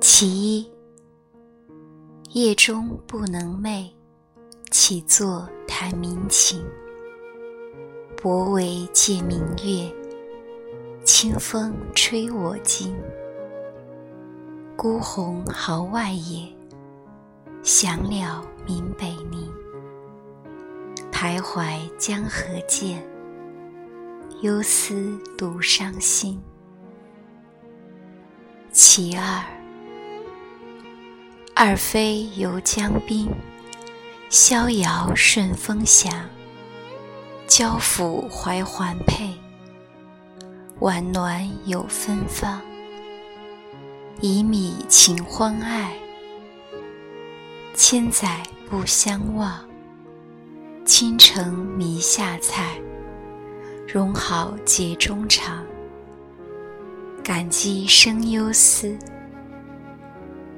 [0.00, 0.72] 其一，
[2.32, 3.90] 夜中不能寐，
[4.70, 6.64] 起坐弹鸣琴。
[8.20, 9.92] 薄帷借明月，
[11.04, 12.96] 清风吹我襟。
[14.76, 16.48] 孤鸿号外野，
[17.62, 19.48] 响鸟鸣北宁。
[21.20, 23.02] 徘徊江河间，
[24.42, 26.40] 忧思独伤心。
[28.70, 29.44] 其二。
[31.56, 33.28] 二飞游江滨，
[34.30, 36.12] 逍遥顺风翔。
[37.48, 39.34] 交付怀环佩，
[40.78, 42.62] 晚暖有芬芳。
[44.20, 45.98] 以米情欢爱，
[47.74, 48.40] 千载
[48.70, 49.67] 不相忘。
[51.00, 52.76] 倾城迷下菜，
[53.86, 55.64] 容好节衷肠。
[57.22, 58.98] 感激生忧思。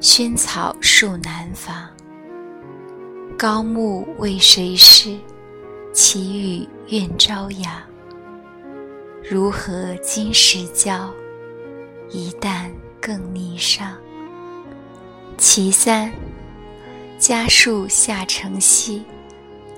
[0.01, 1.91] 萱草树南房，
[3.37, 5.15] 高木为谁施？
[5.93, 7.71] 奇雨愿朝阳。
[9.31, 11.11] 如何今时交？
[12.09, 13.91] 一旦更霓裳。
[15.37, 16.11] 其三，
[17.19, 19.05] 家树下城西，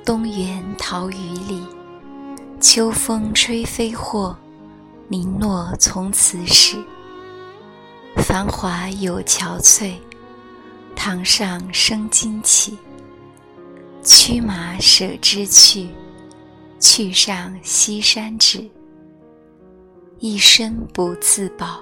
[0.04, 1.14] 东园桃雨
[1.48, 1.62] 里。
[2.60, 4.36] 秋风吹飞货，
[5.08, 6.76] 零落从此始。
[8.16, 9.94] 繁华有憔悴。
[10.94, 12.78] 堂上生荆棘，
[14.04, 15.88] 驱马舍之去，
[16.78, 18.68] 去上西山止。
[20.18, 21.80] 一生不自保，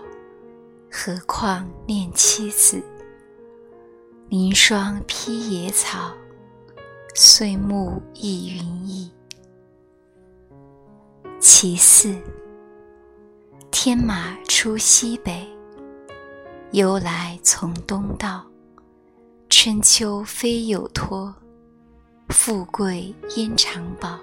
[0.91, 2.83] 何况念妻子？
[4.29, 6.13] 凝霜披野草，
[7.15, 9.11] 岁暮忆云翳。
[11.41, 12.15] 其四，
[13.71, 15.47] 天马出西北，
[16.71, 18.45] 由来从东道。
[19.49, 21.35] 春秋非有托，
[22.29, 24.19] 富贵焉常保？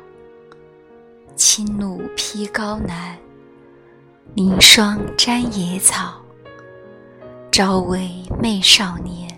[1.36, 3.18] 轻弩披高南，
[4.34, 6.22] 凝霜沾野草。
[7.52, 9.38] 朝为媚少年，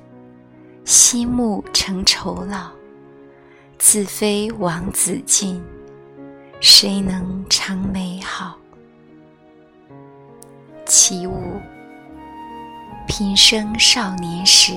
[0.86, 2.79] 夕暮成愁老。
[3.92, 5.60] 自非王子敬，
[6.62, 8.56] 谁能长美好？
[10.86, 11.60] 其五，
[13.08, 14.74] 平生少年时。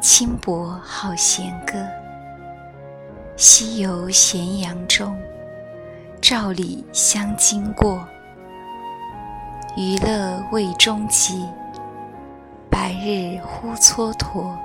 [0.00, 1.74] 轻薄好弦歌，
[3.36, 5.20] 西游咸阳中，
[6.20, 8.06] 照里相经过。
[9.76, 11.44] 娱乐未终极，
[12.70, 14.56] 白日忽蹉跎。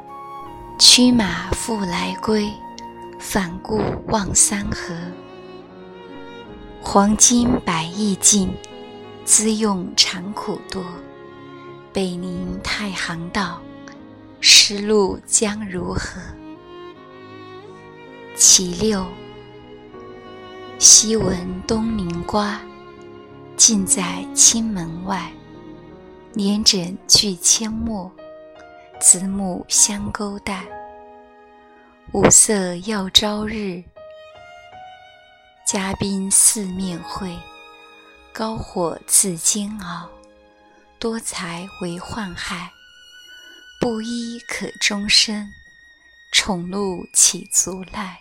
[0.77, 2.47] 驱马复来归，
[3.19, 4.95] 反顾望三河。
[6.81, 8.51] 黄金百亿尽，
[9.25, 10.83] 资用长苦多。
[11.93, 13.61] 北宁太行道。
[14.41, 16.21] 失路将如何？
[18.37, 19.05] 其六，
[20.79, 22.61] 昔闻东陵瓜，
[23.57, 25.29] 尽在青门外。
[26.31, 28.09] 年枕拒阡陌，
[29.01, 30.65] 子母相勾带。
[32.11, 33.83] 五色耀朝日，
[35.67, 37.37] 嘉宾四面会。
[38.33, 40.09] 高火自煎熬，
[40.97, 42.71] 多才为患害。
[43.79, 45.47] 布衣可终身，
[46.33, 48.17] 宠禄岂足赖？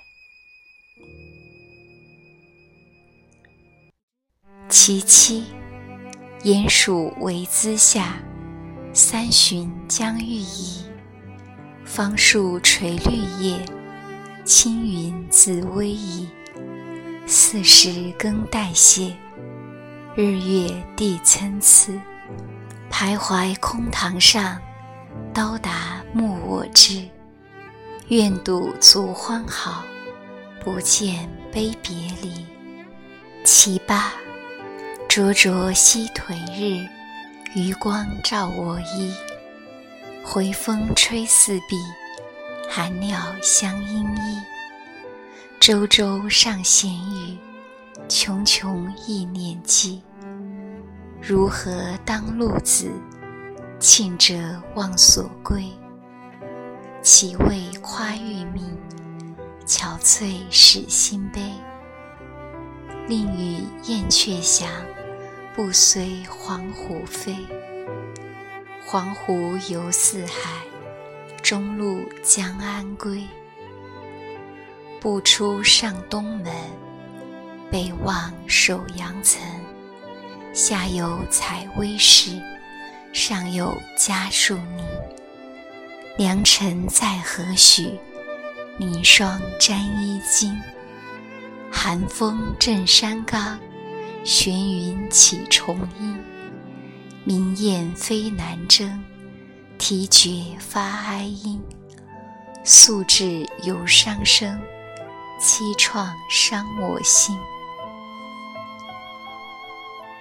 [4.69, 5.47] 其七，
[6.43, 8.19] 鼹鼠为姿下，
[8.93, 10.85] 三旬将欲移。
[11.87, 13.59] 芳树垂绿叶，
[14.49, 16.27] 青云自逶移。
[17.27, 19.15] 四时更代谢，
[20.17, 21.93] 日月地参差。
[22.91, 24.59] 徘徊空堂上。
[25.35, 27.07] 到达莫我知，
[28.09, 29.85] 愿赌足欢好，
[30.65, 32.47] 不见悲别离。
[33.45, 34.15] 其八，
[35.11, 36.89] 灼灼西颓日，
[37.55, 39.13] 余光照我衣。
[40.25, 41.77] 回风吹四壁，
[42.71, 44.43] 寒鸟相依依。
[45.59, 47.39] 周周上弦语，
[48.09, 50.03] 茕茕忆念寄。
[51.21, 52.93] 如何当路子？
[53.81, 54.35] 庆者
[54.75, 55.65] 望所归，
[57.01, 58.77] 岂为夸欲明，
[59.65, 61.41] 憔悴使心悲。
[63.07, 64.69] 令与燕雀翔，
[65.55, 67.35] 不随黄鹄飞。
[68.85, 70.51] 黄鹄游四海，
[71.49, 73.27] 中路将安归？
[75.01, 76.53] 不出上东门，
[77.71, 79.41] 北望首阳岑，
[80.53, 82.39] 下有采薇石，
[83.15, 84.85] 上有家树泥。
[86.19, 87.99] 良辰在何许？
[88.77, 90.55] 凝霜沾衣襟。
[91.73, 93.59] 寒风震山冈，
[94.23, 96.15] 玄云起重阴。
[97.25, 99.03] 明雁飞南征，
[99.79, 101.63] 啼绝发哀音。
[102.65, 104.61] 宿至有伤生，
[105.41, 107.39] 凄怆伤我心。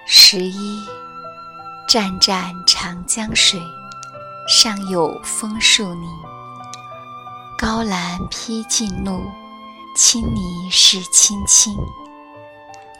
[0.05, 0.85] 十一，
[1.89, 3.59] 湛湛长江水，
[4.47, 6.07] 上有枫树泥。
[7.57, 9.23] 高栏披劲怒，
[9.95, 11.75] 青泥是青青。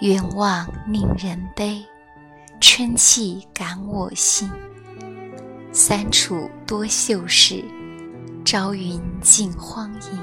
[0.01, 1.85] 远望令人悲，
[2.59, 4.51] 春气感我心。
[5.79, 7.63] 三处多秀士。
[8.43, 10.19] 朝云尽荒影，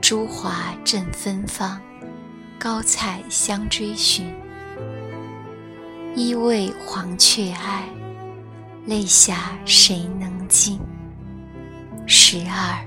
[0.00, 1.80] 朱华正芬芳，
[2.58, 4.34] 高菜相追寻。
[6.16, 7.88] 一为黄雀哀，
[8.86, 10.80] 泪下谁能尽？
[12.08, 12.84] 十二，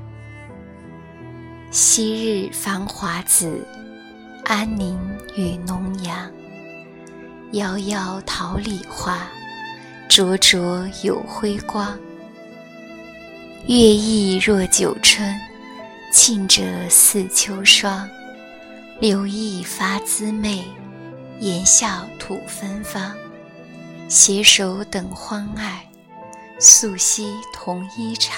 [1.71, 3.65] 昔日繁华子，
[4.43, 4.99] 安宁
[5.37, 6.29] 与农阳。
[7.53, 9.17] 遥遥桃李花，
[10.15, 11.97] 灼灼有辉光。
[13.65, 15.35] 月意若九春，
[16.11, 18.07] 庆者似秋霜。
[18.99, 20.63] 柳意发姿媚，
[21.39, 23.11] 言笑吐芬芳。
[24.07, 25.89] 携手等欢爱，
[26.59, 28.29] 素昔同衣裳。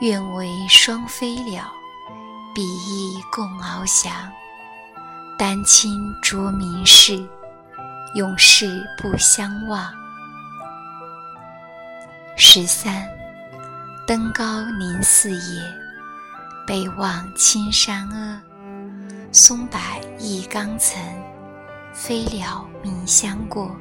[0.00, 1.62] 愿为双飞鸟，
[2.52, 4.12] 比翼共翱翔。
[5.38, 7.24] 丹青着名世，
[8.16, 9.94] 永世不相忘。
[12.36, 13.08] 十三。
[14.06, 15.62] 登高临四野，
[16.66, 18.42] 北望青山阿。
[19.30, 19.78] 松柏
[20.18, 21.00] 一冈层，
[21.92, 23.74] 飞鸟鸣相过。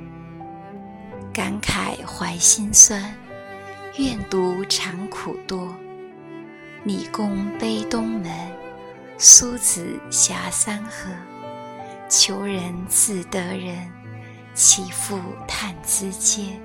[1.34, 3.04] 感慨怀心酸，
[3.98, 5.68] 愿读长苦多。
[6.84, 8.32] 李公悲东门，
[9.18, 11.10] 苏子峡三河。
[12.08, 13.92] 求人自得人，
[14.54, 16.62] 岂复叹兹间。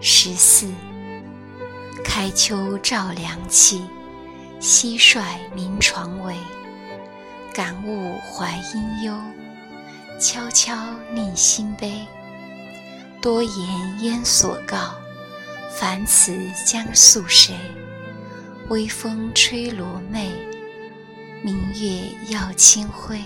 [0.00, 0.70] 十四。
[2.04, 3.82] 开秋照凉气，
[4.60, 5.22] 蟋蟀
[5.54, 6.36] 鸣床尾。
[7.52, 9.20] 感物怀音忧，
[10.20, 10.76] 悄悄
[11.12, 12.06] 令心悲。
[13.20, 14.94] 多言焉所告？
[15.76, 17.56] 凡此将诉谁？
[18.68, 20.28] 微风吹罗袂，
[21.42, 23.20] 明月耀清辉。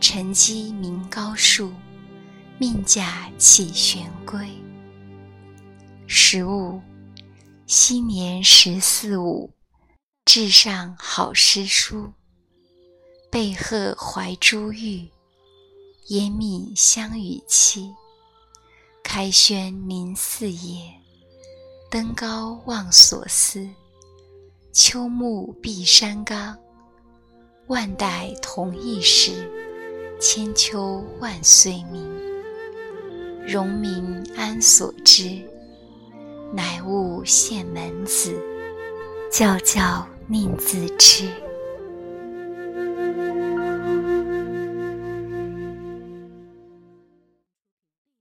[0.00, 1.74] 晨鸡鸣高树，
[2.56, 4.48] 命驾起玄归。
[6.12, 6.80] 十五。
[7.68, 9.48] 昔年十四五，
[10.24, 12.12] 至上好诗书。
[13.30, 15.08] 背鹤怀珠玉，
[16.08, 17.94] 烟密香与期。
[19.04, 20.92] 开轩临四野，
[21.88, 23.64] 登高望所思。
[24.72, 26.58] 秋暮碧山冈，
[27.68, 29.48] 万代同一时。
[30.20, 32.04] 千秋万岁名，
[33.46, 35.48] 荣民安所知？
[36.52, 38.34] 乃悟现门子，
[39.30, 41.28] 教教宁自知。